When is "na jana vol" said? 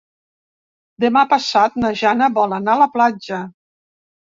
1.85-2.59